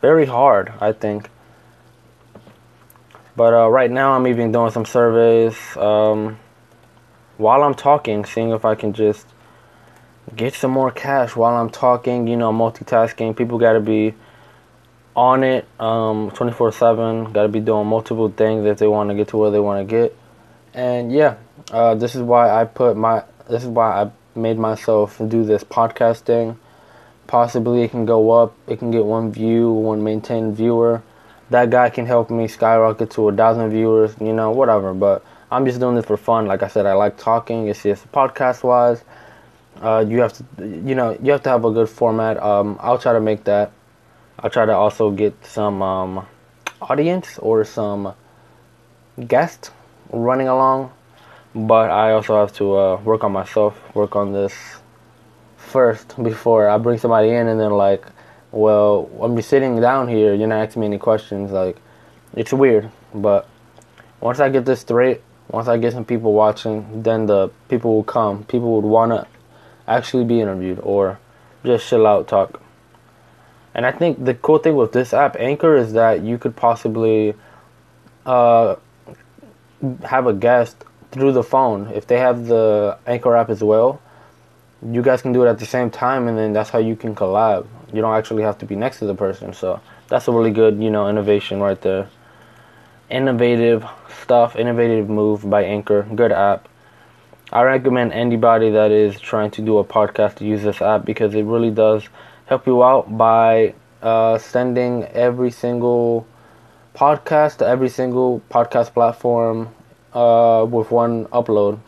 very 0.00 0.26
hard, 0.26 0.72
I 0.80 0.92
think. 0.92 1.30
But 3.36 3.54
uh, 3.54 3.68
right 3.70 3.90
now, 3.90 4.12
I'm 4.12 4.26
even 4.26 4.52
doing 4.52 4.72
some 4.72 4.84
surveys 4.84 5.56
um, 5.76 6.38
while 7.38 7.62
I'm 7.62 7.74
talking, 7.74 8.24
seeing 8.24 8.50
if 8.50 8.64
I 8.64 8.74
can 8.74 8.92
just 8.92 9.26
get 10.34 10.54
some 10.54 10.72
more 10.72 10.90
cash 10.90 11.36
while 11.36 11.54
I'm 11.54 11.70
talking. 11.70 12.26
You 12.26 12.36
know, 12.36 12.52
multitasking. 12.52 13.36
People 13.36 13.58
got 13.58 13.74
to 13.74 13.80
be 13.80 14.14
on 15.14 15.44
it 15.44 15.66
um 15.78 16.30
24/7. 16.32 17.32
Got 17.32 17.42
to 17.42 17.48
be 17.48 17.60
doing 17.60 17.86
multiple 17.86 18.28
things 18.30 18.66
if 18.66 18.78
they 18.78 18.88
want 18.88 19.10
to 19.10 19.14
get 19.14 19.28
to 19.28 19.36
where 19.36 19.50
they 19.50 19.60
want 19.60 19.88
to 19.88 19.90
get. 19.90 20.16
And 20.74 21.12
yeah, 21.12 21.36
uh, 21.70 21.94
this 21.94 22.14
is 22.14 22.22
why 22.22 22.50
I 22.50 22.64
put 22.64 22.96
my 22.96 23.22
this 23.48 23.62
is 23.62 23.68
why 23.68 24.02
I 24.02 24.10
made 24.34 24.58
myself 24.58 25.20
do 25.28 25.44
this 25.44 25.64
podcasting. 25.64 26.56
Possibly 27.26 27.82
it 27.82 27.90
can 27.90 28.04
go 28.04 28.30
up. 28.30 28.54
It 28.66 28.78
can 28.78 28.90
get 28.90 29.04
one 29.04 29.32
view, 29.32 29.72
one 29.72 30.02
maintained 30.02 30.56
viewer. 30.56 31.02
That 31.50 31.70
guy 31.70 31.90
can 31.90 32.06
help 32.06 32.30
me 32.30 32.48
skyrocket 32.48 33.10
to 33.12 33.28
a 33.28 33.32
thousand 33.32 33.70
viewers. 33.70 34.14
You 34.20 34.32
know, 34.32 34.50
whatever. 34.50 34.94
But 34.94 35.24
I'm 35.50 35.66
just 35.66 35.80
doing 35.80 35.96
this 35.96 36.06
for 36.06 36.16
fun. 36.16 36.46
Like 36.46 36.62
I 36.62 36.68
said, 36.68 36.86
I 36.86 36.94
like 36.94 37.18
talking. 37.18 37.68
It's 37.68 37.82
just 37.82 38.10
podcast 38.12 38.62
wise. 38.62 39.04
Uh, 39.80 40.04
you 40.06 40.20
have 40.20 40.32
to, 40.32 40.44
you 40.58 40.94
know, 40.94 41.16
you 41.22 41.32
have 41.32 41.42
to 41.42 41.50
have 41.50 41.64
a 41.64 41.70
good 41.70 41.88
format. 41.88 42.42
Um, 42.42 42.78
I'll 42.80 42.98
try 42.98 43.12
to 43.12 43.20
make 43.20 43.44
that. 43.44 43.72
I'll 44.38 44.50
try 44.50 44.66
to 44.66 44.72
also 44.72 45.10
get 45.10 45.34
some 45.44 45.82
um, 45.82 46.26
audience 46.80 47.38
or 47.38 47.64
some 47.64 48.14
guest 49.28 49.70
running 50.10 50.48
along. 50.48 50.92
But 51.54 51.90
I 51.90 52.12
also 52.12 52.38
have 52.40 52.52
to 52.54 52.76
uh, 52.76 52.96
work 53.02 53.24
on 53.24 53.32
myself, 53.32 53.78
work 53.94 54.16
on 54.16 54.32
this 54.32 54.54
first 55.56 56.22
before 56.22 56.68
I 56.68 56.78
bring 56.78 56.98
somebody 56.98 57.30
in 57.30 57.48
and 57.48 57.60
then 57.60 57.72
like, 57.72 58.06
well, 58.52 59.10
I'm 59.20 59.40
sitting 59.42 59.80
down 59.80 60.08
here, 60.08 60.34
you're 60.34 60.48
not 60.48 60.66
asking 60.66 60.80
me 60.80 60.86
any 60.86 60.98
questions. 60.98 61.50
Like, 61.50 61.76
it's 62.34 62.52
weird. 62.52 62.90
But 63.14 63.48
once 64.20 64.40
I 64.40 64.48
get 64.48 64.64
this 64.64 64.80
straight, 64.80 65.22
once 65.48 65.68
I 65.68 65.76
get 65.76 65.92
some 65.92 66.04
people 66.04 66.32
watching, 66.32 67.02
then 67.02 67.26
the 67.26 67.50
people 67.68 67.94
will 67.94 68.04
come. 68.04 68.44
People 68.44 68.74
would 68.76 68.88
want 68.88 69.12
to 69.12 69.26
actually 69.86 70.24
be 70.24 70.40
interviewed 70.40 70.78
or 70.80 71.18
just 71.64 71.88
chill 71.88 72.06
out, 72.06 72.28
talk. 72.28 72.62
And 73.74 73.86
I 73.86 73.92
think 73.92 74.24
the 74.24 74.34
cool 74.34 74.58
thing 74.58 74.76
with 74.76 74.92
this 74.92 75.14
app, 75.14 75.36
Anchor, 75.38 75.76
is 75.76 75.92
that 75.94 76.22
you 76.22 76.38
could 76.38 76.56
possibly 76.56 77.34
uh, 78.26 78.76
have 80.04 80.26
a 80.26 80.32
guest 80.32 80.84
through 81.12 81.32
the 81.32 81.42
phone. 81.42 81.88
If 81.94 82.06
they 82.06 82.18
have 82.18 82.46
the 82.46 82.98
Anchor 83.06 83.36
app 83.36 83.50
as 83.50 83.62
well, 83.62 84.00
you 84.84 85.02
guys 85.02 85.22
can 85.22 85.32
do 85.32 85.44
it 85.44 85.48
at 85.48 85.58
the 85.58 85.66
same 85.66 85.90
time, 85.90 86.26
and 86.26 86.36
then 86.36 86.52
that's 86.52 86.70
how 86.70 86.78
you 86.78 86.96
can 86.96 87.14
collab. 87.14 87.66
You 87.92 88.00
don't 88.00 88.14
actually 88.14 88.42
have 88.42 88.58
to 88.58 88.66
be 88.66 88.74
next 88.74 88.98
to 88.98 89.06
the 89.06 89.14
person. 89.14 89.52
So 89.52 89.80
that's 90.08 90.26
a 90.26 90.32
really 90.32 90.50
good, 90.50 90.82
you 90.82 90.90
know, 90.90 91.08
innovation 91.08 91.60
right 91.60 91.80
there 91.80 92.08
innovative 93.12 93.84
stuff, 94.22 94.56
innovative 94.56 95.08
move 95.08 95.48
by 95.48 95.62
Anchor. 95.62 96.02
Good 96.14 96.32
app. 96.32 96.68
I 97.52 97.62
recommend 97.62 98.12
anybody 98.12 98.70
that 98.70 98.90
is 98.90 99.20
trying 99.20 99.50
to 99.52 99.62
do 99.62 99.78
a 99.78 99.84
podcast 99.84 100.36
to 100.36 100.44
use 100.46 100.62
this 100.62 100.80
app 100.80 101.04
because 101.04 101.34
it 101.34 101.42
really 101.42 101.70
does 101.70 102.08
help 102.46 102.66
you 102.66 102.82
out 102.82 103.16
by 103.16 103.74
uh, 104.00 104.38
sending 104.38 105.04
every 105.04 105.50
single 105.50 106.26
podcast 106.94 107.58
to 107.58 107.66
every 107.66 107.90
single 107.90 108.40
podcast 108.50 108.94
platform 108.94 109.68
uh, 110.14 110.66
with 110.68 110.90
one 110.90 111.26
upload. 111.26 111.78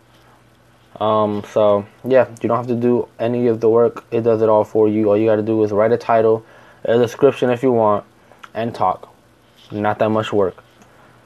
Um, 1.00 1.42
so 1.48 1.86
yeah, 2.04 2.28
you 2.40 2.48
don't 2.48 2.56
have 2.56 2.68
to 2.68 2.76
do 2.76 3.08
any 3.18 3.48
of 3.48 3.60
the 3.60 3.68
work. 3.68 4.04
It 4.10 4.22
does 4.22 4.42
it 4.42 4.48
all 4.48 4.64
for 4.64 4.88
you. 4.88 5.08
All 5.08 5.16
you 5.16 5.26
got 5.26 5.36
to 5.36 5.42
do 5.42 5.62
is 5.64 5.72
write 5.72 5.92
a 5.92 5.96
title, 5.96 6.44
a 6.84 6.98
description 6.98 7.50
if 7.50 7.62
you 7.62 7.72
want, 7.72 8.04
and 8.54 8.74
talk. 8.74 9.12
Not 9.72 9.98
that 9.98 10.10
much 10.10 10.32
work. 10.32 10.62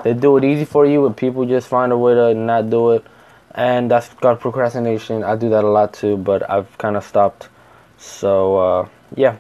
They 0.05 0.15
do 0.15 0.37
it 0.37 0.45
easy 0.45 0.65
for 0.65 0.87
you, 0.87 1.03
but 1.03 1.17
people 1.17 1.45
just 1.45 1.69
find 1.69 1.93
a 1.93 1.99
way 1.99 2.15
to 2.15 2.35
not 2.35 2.71
do 2.71 2.93
it. 2.93 3.05
And 3.55 3.91
that's 3.91 4.09
called 4.09 4.41
procrastination. 4.41 5.25
I 5.25 5.35
do 5.35 5.49
that 5.51 5.65
a 5.65 5.69
lot 5.69 5.93
too, 5.93 6.17
but 6.17 6.49
I've 6.49 6.79
kind 6.79 6.97
of 6.97 7.05
stopped. 7.05 7.49
So, 7.97 8.57
uh, 8.57 8.89
yeah. 9.17 9.37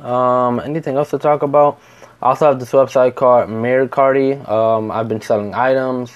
Um, 0.00 0.60
anything 0.60 0.96
else 0.96 1.10
to 1.10 1.18
talk 1.18 1.42
about? 1.42 1.80
I 2.24 2.28
also 2.28 2.46
have 2.46 2.58
this 2.58 2.70
website 2.70 3.16
called 3.16 3.50
Mercari. 3.50 4.48
Um, 4.48 4.90
I've 4.90 5.08
been 5.08 5.20
selling 5.20 5.52
items, 5.52 6.10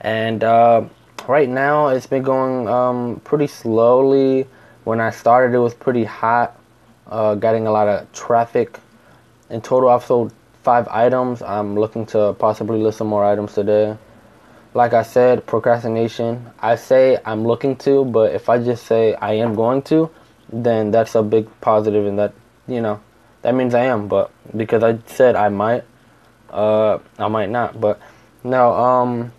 and 0.00 0.42
uh, 0.42 0.82
right 1.28 1.48
now 1.48 1.86
it's 1.88 2.08
been 2.08 2.24
going 2.24 2.66
um, 2.66 3.20
pretty 3.22 3.46
slowly. 3.46 4.48
When 4.82 5.00
I 5.00 5.10
started, 5.10 5.54
it 5.54 5.60
was 5.60 5.74
pretty 5.74 6.02
hot, 6.02 6.58
uh, 7.06 7.36
getting 7.36 7.68
a 7.68 7.70
lot 7.70 7.86
of 7.86 8.12
traffic. 8.12 8.80
In 9.48 9.60
total, 9.60 9.90
I've 9.90 10.02
sold 10.02 10.32
five 10.64 10.88
items. 10.88 11.40
I'm 11.40 11.78
looking 11.78 12.04
to 12.06 12.34
possibly 12.36 12.82
list 12.82 12.98
some 12.98 13.06
more 13.06 13.24
items 13.24 13.54
today. 13.54 13.96
Like 14.74 14.92
I 14.92 15.04
said, 15.04 15.46
procrastination. 15.46 16.50
I 16.58 16.74
say 16.74 17.16
I'm 17.24 17.46
looking 17.46 17.76
to, 17.76 18.04
but 18.04 18.34
if 18.34 18.48
I 18.48 18.58
just 18.58 18.86
say 18.86 19.14
I 19.14 19.34
am 19.34 19.54
going 19.54 19.82
to, 19.82 20.10
then 20.52 20.90
that's 20.90 21.14
a 21.14 21.22
big 21.22 21.46
positive, 21.60 22.06
and 22.06 22.18
that 22.18 22.34
you 22.66 22.80
know 22.80 23.00
that 23.42 23.54
means 23.54 23.74
I 23.74 23.84
am. 23.84 24.08
But 24.08 24.30
because 24.56 24.82
I 24.82 24.98
said 25.06 25.36
I 25.36 25.48
might, 25.48 25.84
uh, 26.50 26.98
I 27.18 27.28
might 27.28 27.50
not. 27.50 27.80
But 27.80 28.00
no, 28.44 28.72
um, 28.72 29.32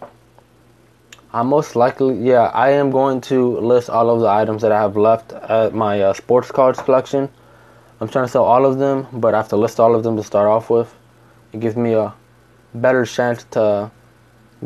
I'm 1.34 1.48
most 1.48 1.76
likely, 1.76 2.16
yeah, 2.18 2.46
I 2.54 2.72
am 2.72 2.92
going 2.92 3.22
to 3.22 3.60
list 3.60 3.90
all 3.90 4.10
of 4.10 4.22
the 4.22 4.28
items 4.28 4.62
that 4.62 4.72
I 4.72 4.80
have 4.82 4.98
left 4.98 5.34
at 5.34 5.74
my 5.74 6.02
uh, 6.02 6.14
sports 6.14 6.52
cards 6.52 6.80
collection. 6.80 7.30
I'm 8.02 8.08
trying 8.08 8.26
to 8.26 8.32
sell 8.32 8.46
all 8.46 8.66
of 8.66 8.80
them, 8.80 9.08
but 9.12 9.34
I 9.34 9.38
have 9.38 9.50
to 9.50 9.58
list 9.58 9.80
all 9.80 9.94
of 9.94 10.04
them 10.04 10.16
to 10.18 10.24
start 10.24 10.48
off 10.48 10.70
with 10.70 10.96
it 11.52 11.60
gives 11.60 11.76
me 11.76 11.94
a 11.94 12.14
better 12.74 13.06
chance 13.06 13.44
to 13.52 13.92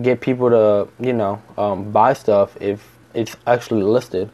get 0.02 0.22
people 0.22 0.50
to 0.50 0.88
you 1.00 1.14
know 1.14 1.42
um, 1.58 1.92
buy 1.92 2.14
stuff 2.14 2.58
if 2.60 2.98
it's 3.14 3.36
actually 3.46 3.84
listed 3.84 4.30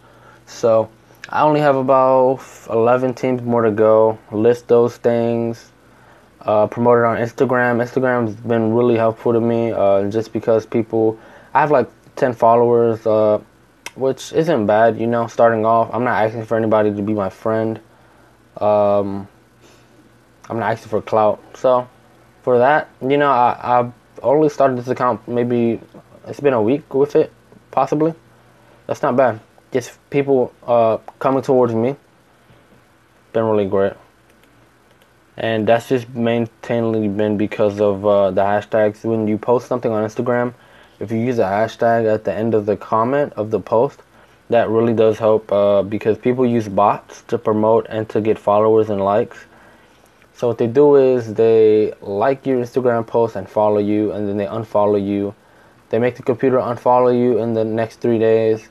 so 0.46 0.90
i 1.32 1.42
only 1.42 1.60
have 1.60 1.76
about 1.76 2.40
11 2.70 3.14
teams 3.14 3.42
more 3.42 3.62
to 3.62 3.72
go. 3.72 4.18
List 4.32 4.68
those 4.68 4.98
things. 4.98 5.72
Uh, 6.42 6.66
promote 6.68 7.00
it 7.00 7.06
on 7.06 7.18
instagram. 7.18 7.78
Instagram's 7.84 8.36
been 8.36 8.74
really 8.74 8.96
helpful 8.96 9.34
to 9.34 9.42
me 9.42 9.72
uh, 9.72 10.10
just 10.10 10.34
because 10.34 10.66
people 10.66 11.20
i 11.54 11.60
have 11.60 11.70
like 11.70 11.90
10 12.16 12.34
followers 12.34 13.06
uh, 13.06 13.40
which 13.96 14.34
isn't 14.34 14.66
bad 14.66 15.00
you 15.00 15.08
know 15.08 15.28
starting 15.28 15.66
off. 15.66 15.90
I'm 15.94 16.04
not 16.04 16.24
asking 16.24 16.46
for 16.46 16.58
anybody 16.58 16.94
to 16.94 17.02
be 17.02 17.14
my 17.14 17.30
friend. 17.30 17.80
Um, 18.58 19.28
i'm 20.50 20.58
not 20.60 20.72
asking 20.72 20.90
for 20.90 21.02
clout. 21.02 21.40
So 21.56 21.88
for 22.42 22.58
that, 22.58 22.90
you 23.02 23.18
know, 23.18 23.30
I, 23.30 23.60
I've 23.62 23.94
only 24.24 24.50
started 24.50 24.78
this 24.78 24.88
account 24.88 25.28
maybe 25.28 25.80
it's 26.28 26.40
been 26.40 26.54
a 26.54 26.62
week 26.62 26.94
with 26.94 27.16
it, 27.16 27.32
possibly. 27.72 28.14
That's 28.88 29.02
not 29.02 29.16
bad. 29.16 29.40
Just 29.72 29.98
people 30.10 30.54
uh, 30.66 30.98
coming 31.20 31.42
towards 31.42 31.74
me. 31.74 31.96
Been 33.34 33.46
really 33.46 33.68
great. 33.68 33.94
And 35.38 35.68
that's 35.68 35.88
just 35.88 36.10
mainly 36.10 37.08
been 37.08 37.38
because 37.38 37.80
of 37.80 38.06
uh, 38.06 38.32
the 38.32 38.42
hashtags. 38.42 39.06
When 39.06 39.28
you 39.28 39.38
post 39.38 39.68
something 39.68 39.92
on 39.92 40.04
Instagram, 40.04 40.54
if 41.00 41.12
you 41.12 41.18
use 41.18 41.40
a 41.40 41.44
hashtag 41.44 42.14
at 42.14 42.26
the 42.26 42.34
end 42.34 42.54
of 42.54 42.66
the 42.66 42.76
comment 42.76 43.32
of 43.34 43.52
the 43.52 43.60
post, 43.60 44.02
that 44.50 44.68
really 44.68 44.94
does 44.94 45.18
help 45.18 45.52
uh, 45.52 45.84
because 45.84 46.18
people 46.18 46.46
use 46.46 46.68
bots 46.68 47.22
to 47.28 47.38
promote 47.38 47.86
and 47.90 48.10
to 48.10 48.20
get 48.20 48.38
followers 48.38 48.90
and 48.90 49.00
likes. 49.00 49.38
So 50.34 50.48
what 50.48 50.58
they 50.58 50.68
do 50.68 50.96
is 50.96 51.34
they 51.36 51.94
like 52.02 52.46
your 52.46 52.62
Instagram 52.62 53.06
post 53.06 53.36
and 53.36 53.48
follow 53.48 53.78
you, 53.78 54.12
and 54.12 54.28
then 54.28 54.38
they 54.38 54.46
unfollow 54.46 55.06
you. 55.06 55.36
They 55.90 56.00
make 56.00 56.16
the 56.16 56.24
computer 56.24 56.58
unfollow 56.58 57.18
you 57.18 57.40
in 57.40 57.54
the 57.54 57.64
next 57.64 58.02
three 58.02 58.20
days. 58.20 58.68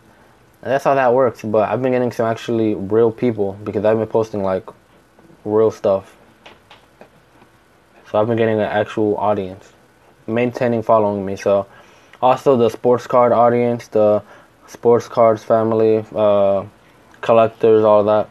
And 0.62 0.72
that's 0.72 0.84
how 0.84 0.94
that 0.94 1.14
works. 1.14 1.42
But 1.42 1.68
I've 1.68 1.82
been 1.82 1.92
getting 1.92 2.12
some 2.12 2.26
actually 2.26 2.74
real 2.74 3.10
people 3.12 3.58
because 3.64 3.84
I've 3.84 3.98
been 3.98 4.08
posting 4.08 4.42
like 4.42 4.68
real 5.44 5.70
stuff. 5.70 6.16
So 8.10 8.18
I've 8.18 8.26
been 8.26 8.36
getting 8.36 8.56
an 8.56 8.62
actual 8.62 9.16
audience, 9.16 9.72
maintaining 10.26 10.82
following 10.82 11.24
me. 11.24 11.36
So 11.36 11.66
also 12.22 12.56
the 12.56 12.70
sports 12.70 13.06
card 13.06 13.32
audience, 13.32 13.88
the 13.88 14.22
sports 14.66 15.08
cards 15.08 15.44
family, 15.44 16.04
uh, 16.14 16.64
collectors, 17.20 17.84
all 17.84 18.04
that. 18.04 18.28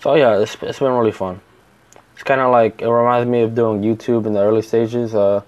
So 0.00 0.14
yeah, 0.14 0.38
it's, 0.38 0.56
it's 0.62 0.78
been 0.78 0.92
really 0.92 1.12
fun 1.12 1.40
it's 2.14 2.22
kind 2.22 2.40
of 2.40 2.52
like 2.52 2.80
it 2.80 2.88
reminds 2.88 3.28
me 3.28 3.42
of 3.42 3.54
doing 3.54 3.82
YouTube 3.82 4.26
in 4.26 4.32
the 4.32 4.40
early 4.40 4.62
stages, 4.62 5.14
uh, 5.14 5.42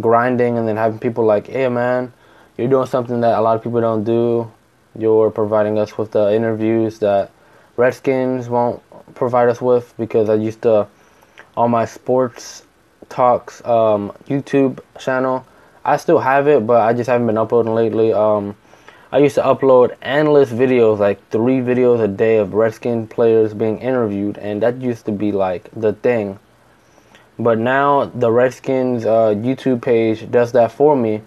grinding 0.00 0.58
and 0.58 0.66
then 0.66 0.76
having 0.76 0.98
people 0.98 1.24
like, 1.24 1.46
"Hey, 1.46 1.68
man, 1.68 2.12
you're 2.56 2.68
doing 2.68 2.86
something 2.86 3.20
that 3.20 3.38
a 3.38 3.40
lot 3.40 3.56
of 3.56 3.62
people 3.62 3.80
don't 3.80 4.04
do. 4.04 4.50
You're 4.98 5.30
providing 5.30 5.78
us 5.78 5.96
with 5.96 6.12
the 6.12 6.34
interviews 6.34 6.98
that 6.98 7.30
Redskins 7.76 8.48
won't 8.48 8.82
provide 9.14 9.48
us 9.48 9.60
with." 9.60 9.94
Because 9.96 10.28
I 10.28 10.34
used 10.34 10.62
to 10.62 10.88
on 11.56 11.70
my 11.70 11.84
sports 11.84 12.62
talks 13.08 13.64
um, 13.64 14.12
YouTube 14.28 14.80
channel. 14.98 15.46
I 15.84 15.96
still 15.96 16.18
have 16.18 16.48
it, 16.48 16.66
but 16.66 16.82
I 16.82 16.92
just 16.92 17.08
haven't 17.08 17.26
been 17.26 17.38
uploading 17.38 17.74
lately. 17.74 18.12
Um, 18.12 18.56
I 19.10 19.18
used 19.18 19.36
to 19.36 19.42
upload 19.42 19.96
endless 20.02 20.50
videos, 20.50 20.98
like 20.98 21.30
three 21.30 21.60
videos 21.60 22.00
a 22.00 22.08
day 22.08 22.36
of 22.36 22.52
Redskin 22.52 23.06
players 23.06 23.54
being 23.54 23.78
interviewed, 23.78 24.36
and 24.36 24.62
that 24.62 24.82
used 24.82 25.06
to 25.06 25.12
be 25.12 25.32
like 25.32 25.70
the 25.74 25.94
thing. 25.94 26.38
But 27.38 27.58
now 27.58 28.04
the 28.04 28.30
Redskins 28.30 29.06
uh, 29.06 29.34
YouTube 29.34 29.80
page 29.80 30.30
does 30.30 30.52
that 30.52 30.72
for 30.72 30.94
me. 30.94 31.22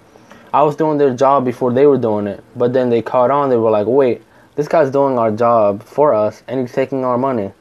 I 0.53 0.63
was 0.63 0.75
doing 0.75 0.97
their 0.97 1.13
job 1.13 1.45
before 1.45 1.71
they 1.71 1.85
were 1.85 1.97
doing 1.97 2.27
it, 2.27 2.43
but 2.55 2.73
then 2.73 2.89
they 2.89 3.01
caught 3.01 3.31
on. 3.31 3.49
They 3.49 3.57
were 3.57 3.71
like, 3.71 3.87
"Wait, 3.87 4.21
this 4.55 4.67
guy's 4.67 4.91
doing 4.91 5.17
our 5.17 5.31
job 5.31 5.83
for 5.83 6.13
us, 6.13 6.43
and 6.47 6.59
he's 6.59 6.73
taking 6.73 7.05
our 7.05 7.17
money." 7.17 7.51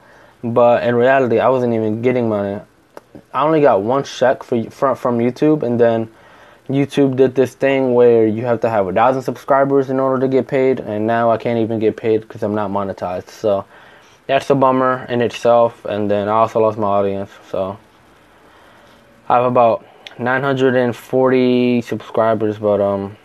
but 0.42 0.84
in 0.84 0.94
reality, 0.94 1.38
I 1.38 1.48
wasn't 1.48 1.74
even 1.74 2.02
getting 2.02 2.28
money. 2.28 2.60
I 3.32 3.42
only 3.42 3.60
got 3.60 3.82
one 3.82 4.04
check 4.04 4.42
for 4.42 4.62
from 4.70 4.96
from 4.96 5.18
YouTube, 5.18 5.62
and 5.62 5.78
then 5.78 6.08
YouTube 6.68 7.16
did 7.16 7.34
this 7.34 7.54
thing 7.54 7.94
where 7.94 8.26
you 8.26 8.44
have 8.44 8.60
to 8.60 8.70
have 8.70 8.86
a 8.86 8.92
thousand 8.92 9.22
subscribers 9.22 9.90
in 9.90 10.00
order 10.00 10.20
to 10.20 10.28
get 10.28 10.48
paid, 10.48 10.80
and 10.80 11.06
now 11.06 11.30
I 11.30 11.36
can't 11.36 11.58
even 11.58 11.78
get 11.78 11.96
paid 11.96 12.22
because 12.22 12.42
I'm 12.42 12.54
not 12.54 12.70
monetized. 12.70 13.28
So 13.28 13.64
that's 14.26 14.48
a 14.50 14.54
bummer 14.54 15.06
in 15.08 15.20
itself. 15.20 15.84
And 15.84 16.10
then 16.10 16.28
I 16.28 16.32
also 16.32 16.60
lost 16.60 16.78
my 16.78 16.86
audience. 16.86 17.30
So 17.50 17.78
I 19.28 19.36
have 19.36 19.44
about 19.44 19.84
940 20.20 21.80
subscribers, 21.80 22.58
but 22.58 22.78
um, 22.78 23.16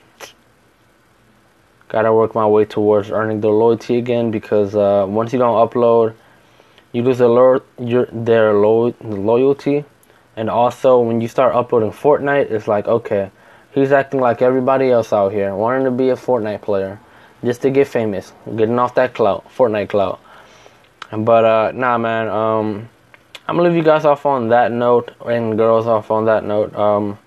gotta 1.90 2.14
work 2.14 2.34
my 2.34 2.48
way 2.48 2.64
towards 2.64 3.12
earning 3.12 3.42
their 3.42 3.52
loyalty 3.52 3.98
again 3.98 4.32
because 4.32 4.76
uh, 4.76 5.06
once 5.08 5.34
you 5.34 5.40
don't 5.40 5.70
upload, 5.70 6.16
you 6.94 7.04
lose 7.04 7.18
their, 7.18 7.62
your, 7.78 8.06
their 8.14 8.54
lo- 8.54 8.96
loyalty. 9.02 9.84
And 10.38 10.50
also, 10.50 11.00
when 11.02 11.20
you 11.20 11.28
start 11.28 11.54
uploading 11.54 11.92
Fortnite, 11.92 12.50
it's 12.50 12.68
like, 12.68 12.88
okay, 12.88 13.30
he's 13.74 13.92
acting 13.92 14.22
like 14.22 14.42
everybody 14.42 14.90
else 14.90 15.12
out 15.12 15.34
here, 15.34 15.54
wanting 15.54 15.84
to 15.84 15.92
be 15.92 16.10
a 16.10 16.16
Fortnite 16.16 16.62
player 16.62 17.00
just 17.44 17.62
to 17.64 17.70
get 17.70 17.90
famous, 17.90 18.32
getting 18.56 18.80
off 18.80 18.96
that 18.96 19.14
clout, 19.14 19.46
Fortnite 19.54 19.90
clout. 19.90 20.22
But 21.12 21.44
uh, 21.44 21.72
nah, 21.74 21.98
man. 21.98 22.30
Um, 22.30 22.90
I'm 23.48 23.58
gonna 23.58 23.70
leave 23.70 23.78
you 23.78 23.84
guys 23.84 24.06
off 24.06 24.26
on 24.26 24.50
that 24.50 24.72
note, 24.72 25.12
and 25.24 25.56
girls 25.56 25.86
off 25.86 26.10
on 26.10 26.26
that 26.26 26.44
note. 26.44 26.76
Um, 26.76 27.20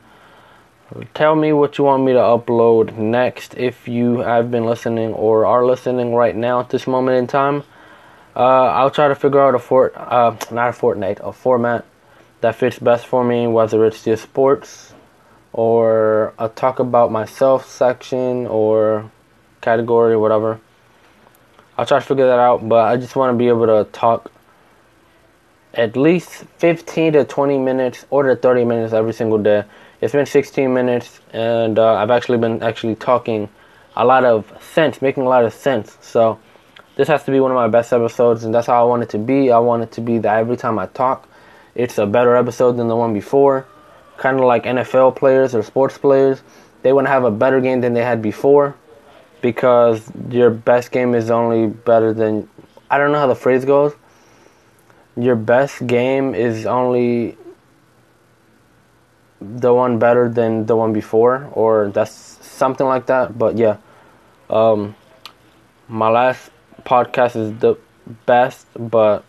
tell 1.14 1.36
me 1.36 1.52
what 1.52 1.78
you 1.78 1.84
want 1.84 2.02
me 2.02 2.12
to 2.12 2.18
upload 2.18 2.96
next 2.96 3.54
if 3.56 3.86
you 3.86 4.18
have 4.18 4.50
been 4.50 4.64
listening 4.66 5.12
or 5.12 5.46
are 5.46 5.64
listening 5.64 6.14
right 6.14 6.34
now 6.34 6.58
at 6.58 6.70
this 6.70 6.88
moment 6.88 7.18
in 7.18 7.28
time. 7.28 7.62
Uh, 8.34 8.66
I'll 8.66 8.90
try 8.90 9.06
to 9.06 9.14
figure 9.14 9.40
out 9.40 9.54
a 9.54 9.60
fort, 9.60 9.94
uh, 9.96 10.36
not 10.50 10.70
a 10.70 10.72
Fortnite, 10.72 11.20
a 11.20 11.32
format 11.32 11.84
that 12.40 12.56
fits 12.56 12.80
best 12.80 13.06
for 13.06 13.22
me, 13.22 13.46
whether 13.46 13.84
it's 13.84 14.02
just 14.02 14.24
sports 14.24 14.94
or 15.52 16.34
a 16.38 16.48
talk 16.48 16.80
about 16.80 17.12
myself 17.12 17.68
section 17.68 18.46
or 18.48 19.10
category, 19.60 20.14
or 20.14 20.18
whatever. 20.18 20.60
I'll 21.76 21.86
try 21.86 22.00
to 22.00 22.04
figure 22.04 22.26
that 22.26 22.40
out, 22.40 22.68
but 22.68 22.86
I 22.86 22.96
just 22.96 23.14
want 23.14 23.34
to 23.34 23.38
be 23.38 23.46
able 23.46 23.66
to 23.66 23.88
talk 23.92 24.32
at 25.74 25.96
least 25.96 26.44
15 26.58 27.12
to 27.14 27.24
20 27.24 27.58
minutes 27.58 28.06
or 28.10 28.22
to 28.24 28.36
30 28.36 28.64
minutes 28.64 28.92
every 28.92 29.12
single 29.12 29.38
day. 29.38 29.64
It's 30.00 30.12
been 30.12 30.26
16 30.26 30.72
minutes, 30.72 31.20
and 31.32 31.78
uh, 31.78 31.94
I've 31.94 32.10
actually 32.10 32.38
been 32.38 32.62
actually 32.62 32.94
talking 32.94 33.48
a 33.96 34.04
lot 34.04 34.24
of 34.24 34.52
sense, 34.62 35.02
making 35.02 35.24
a 35.24 35.28
lot 35.28 35.44
of 35.44 35.52
sense. 35.52 35.98
So 36.00 36.38
this 36.96 37.08
has 37.08 37.24
to 37.24 37.30
be 37.30 37.40
one 37.40 37.50
of 37.50 37.56
my 37.56 37.68
best 37.68 37.92
episodes, 37.92 38.44
and 38.44 38.54
that's 38.54 38.68
how 38.68 38.80
I 38.80 38.88
want 38.88 39.02
it 39.02 39.08
to 39.10 39.18
be. 39.18 39.50
I 39.50 39.58
want 39.58 39.82
it 39.82 39.92
to 39.92 40.00
be 40.00 40.18
that 40.18 40.36
every 40.38 40.56
time 40.56 40.78
I 40.78 40.86
talk, 40.86 41.28
it's 41.74 41.98
a 41.98 42.06
better 42.06 42.36
episode 42.36 42.76
than 42.76 42.88
the 42.88 42.96
one 42.96 43.12
before. 43.12 43.66
Kind 44.16 44.38
of 44.38 44.44
like 44.44 44.64
NFL 44.64 45.16
players 45.16 45.54
or 45.54 45.62
sports 45.62 45.98
players, 45.98 46.42
they 46.82 46.92
want 46.92 47.06
to 47.06 47.10
have 47.10 47.24
a 47.24 47.30
better 47.30 47.60
game 47.60 47.80
than 47.80 47.94
they 47.94 48.02
had 48.02 48.22
before 48.22 48.74
because 49.40 50.10
your 50.30 50.50
best 50.50 50.90
game 50.90 51.14
is 51.14 51.30
only 51.30 51.66
better 51.68 52.12
than 52.12 52.48
I 52.90 52.98
don't 52.98 53.12
know 53.12 53.18
how 53.18 53.26
the 53.26 53.34
phrase 53.34 53.64
goes. 53.64 53.94
Your 55.18 55.36
best 55.36 55.86
game 55.86 56.34
is 56.34 56.64
only 56.66 57.36
the 59.40 59.72
one 59.72 59.98
better 59.98 60.28
than 60.28 60.66
the 60.66 60.76
one 60.76 60.92
before, 60.92 61.50
or 61.52 61.88
that's 61.88 62.12
something 62.12 62.86
like 62.86 63.06
that. 63.06 63.36
But 63.36 63.58
yeah, 63.58 63.78
um, 64.48 64.94
my 65.88 66.08
last 66.08 66.50
podcast 66.84 67.36
is 67.36 67.58
the 67.58 67.76
best, 68.26 68.66
but 68.78 69.24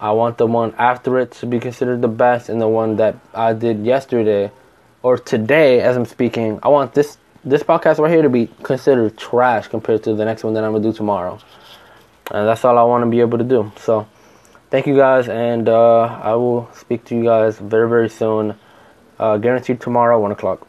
I 0.00 0.12
want 0.12 0.38
the 0.38 0.46
one 0.46 0.74
after 0.78 1.18
it 1.18 1.32
to 1.32 1.46
be 1.46 1.58
considered 1.58 2.02
the 2.02 2.08
best, 2.08 2.48
and 2.48 2.60
the 2.60 2.68
one 2.68 2.96
that 2.96 3.16
I 3.34 3.54
did 3.54 3.84
yesterday 3.84 4.52
or 5.02 5.18
today, 5.18 5.80
as 5.80 5.96
I'm 5.96 6.04
speaking, 6.04 6.58
I 6.62 6.68
want 6.68 6.94
this 6.94 7.18
this 7.44 7.62
podcast 7.62 7.98
right 7.98 8.10
here 8.10 8.22
to 8.22 8.28
be 8.28 8.48
considered 8.64 9.16
trash 9.16 9.68
compared 9.68 10.02
to 10.02 10.14
the 10.14 10.24
next 10.24 10.42
one 10.42 10.54
that 10.54 10.64
I'm 10.64 10.72
gonna 10.72 10.82
do 10.82 10.92
tomorrow. 10.92 11.38
And 12.30 12.48
that's 12.48 12.64
all 12.64 12.76
I 12.76 12.82
want 12.82 13.04
to 13.04 13.10
be 13.10 13.20
able 13.20 13.38
to 13.38 13.44
do. 13.44 13.70
So, 13.76 14.08
thank 14.70 14.86
you 14.86 14.96
guys, 14.96 15.28
and 15.28 15.68
uh, 15.68 16.02
I 16.22 16.34
will 16.34 16.68
speak 16.74 17.04
to 17.06 17.16
you 17.16 17.24
guys 17.24 17.58
very, 17.58 17.88
very 17.88 18.08
soon. 18.08 18.58
Uh, 19.18 19.38
guaranteed 19.38 19.80
tomorrow, 19.80 20.20
one 20.20 20.32
o'clock. 20.32 20.66